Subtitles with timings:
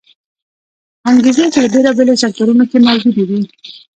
[1.09, 3.39] انګېزې چې د بېلابېلو سکتورونو کې موجودې وې